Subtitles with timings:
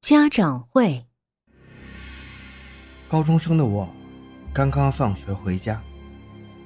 [0.00, 1.06] 家长会。
[3.08, 3.92] 高中生的我，
[4.54, 5.82] 刚刚放学回家，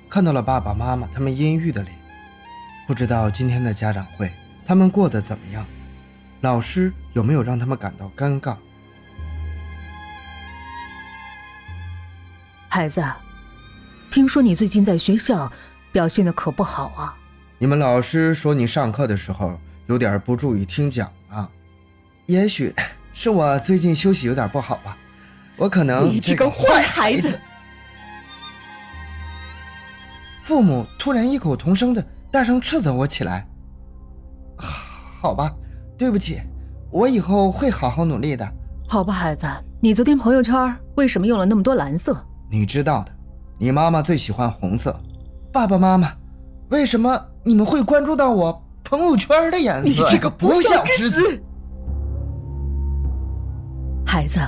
[0.08, 1.96] 看到了爸爸妈妈他们阴郁的脸。
[2.86, 4.30] 不知道今天的家长会
[4.66, 5.66] 他们过得怎么样？
[6.42, 8.56] 老师有没有让他们感到尴尬？
[12.68, 13.02] 孩子，
[14.10, 15.50] 听说你最近在学校
[15.90, 17.16] 表现的可不好啊？
[17.58, 21.50] 你们老师说你上课的时候有点不注意听讲啊？
[22.26, 22.74] 也许
[23.12, 24.96] 是我最近休息有点不好吧。
[25.56, 27.38] 我可能你这个坏孩子！
[30.42, 33.46] 父母突然异口同声的大声斥责我起来。
[35.20, 35.54] 好吧，
[35.96, 36.40] 对不起，
[36.90, 38.50] 我以后会好好努力的。
[38.88, 39.46] 好吧，孩子，
[39.80, 42.26] 你昨天朋友圈为什么用了那么多蓝色？
[42.50, 43.12] 你知道的，
[43.58, 45.00] 你妈妈最喜欢红色。
[45.52, 46.12] 爸爸妈妈，
[46.70, 49.88] 为什么你们会关注到我朋友圈的颜色？
[49.88, 51.42] 你这个不孝之子！
[54.12, 54.38] 孩子。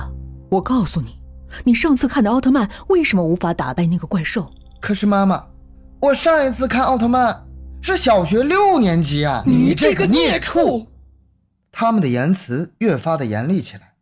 [0.51, 1.19] 我告诉你，
[1.63, 4.53] 你上次看的奥特曼为什么无法打败那个怪兽？
[4.79, 5.43] 可是妈妈，
[5.99, 7.43] 我上一次看奥特曼
[7.81, 9.41] 是小学六年级啊！
[9.43, 10.85] 你这个孽畜！
[11.71, 13.95] 他们的言辞越发的严厉起来。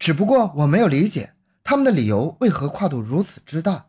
[0.00, 3.86] 只不过我没有理解他们的理由为何跨度如此之大。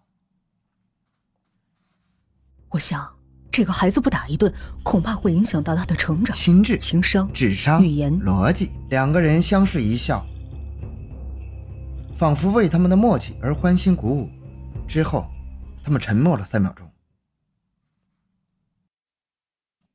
[2.69, 3.03] 我想，
[3.49, 8.69] 这个孩子不打一顿，恐怕会影响到他的成长、心智、情商、智商、语言、逻辑。
[8.91, 10.23] 两个人相视一笑。
[12.19, 14.29] 仿佛为他们的默契而欢欣鼓舞。
[14.85, 15.25] 之后，
[15.85, 16.85] 他们沉默了三秒钟。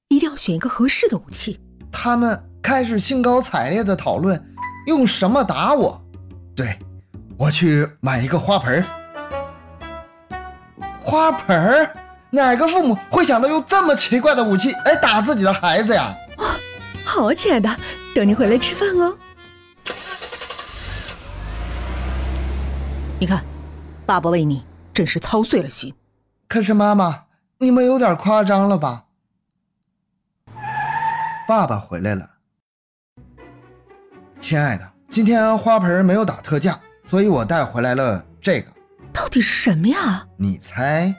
[0.08, 1.60] 一定要选一个合适的武器。
[1.92, 4.42] 他们开始兴高采烈的讨论
[4.86, 6.02] 用什么打我。
[6.56, 6.78] 对，
[7.36, 8.82] 我去买一个花盆
[11.02, 11.86] 花盆
[12.30, 16.16] 哪个父母会想到用这么奇怪的武器来打自己的孩子呀？
[16.38, 16.46] 哦
[17.04, 17.68] 好，亲爱的，
[18.14, 19.14] 等你回来吃饭哦。
[23.20, 23.42] 你看，
[24.04, 25.94] 爸爸为你真是操碎了心。
[26.48, 27.24] 可是妈妈，
[27.58, 29.04] 你们有点夸张了吧？
[31.46, 32.28] 爸爸回来了，
[34.40, 38.70] 亲爱的，今天花盆没有打特价，所以我带回来了这个。
[39.12, 40.26] 到底是什么呀？
[40.36, 41.14] 你猜。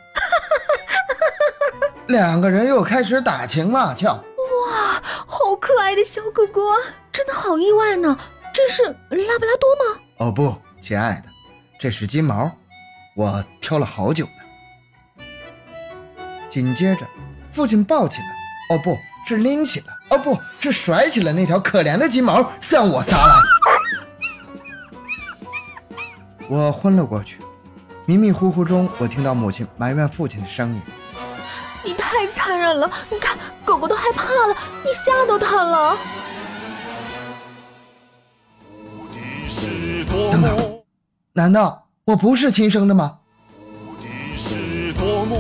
[2.08, 4.14] 两个人又开始打情骂俏。
[4.14, 6.62] 哇，好可爱的小狗狗，
[7.12, 8.20] 真的好意外呢！
[8.53, 10.02] 这是拉布拉多吗？
[10.18, 11.34] 哦不，亲爱的。
[11.78, 12.52] 这是金毛，
[13.16, 15.24] 我挑了好久呢。
[16.50, 17.06] 紧接着，
[17.52, 18.97] 父亲抱起了，哦，不
[19.28, 23.35] 是拎起了，哦，不是甩起了那条可怜的金毛，向我撒来。
[26.47, 27.40] 我昏了过去，
[28.06, 30.81] 迷迷糊糊中，我听到母亲埋怨父亲的声音
[31.84, 35.97] ：“你太残忍了，你看狗狗都害怕了，你吓到它了。”
[41.38, 43.19] 难道我不是亲生的吗？
[43.62, 44.07] 无敌
[44.38, 45.35] 是多么